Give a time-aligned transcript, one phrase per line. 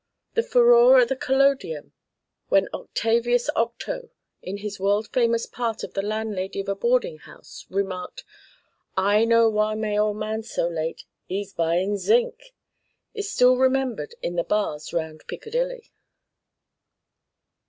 [0.33, 1.93] The furore at the Collodium
[2.49, 4.09] when Octavius Octo,
[4.41, 8.23] in his world famous part of the landlady of a boarding house, remarked,
[8.97, 11.03] "I know why my ole man's so late.
[11.29, 12.51] 'E's buying zinc,"
[13.13, 15.91] is still remembered in the bars round Piccadilly.